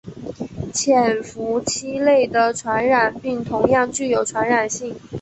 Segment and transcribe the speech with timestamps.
[0.73, 4.95] 潜伏期内的传染病同样具有传染性。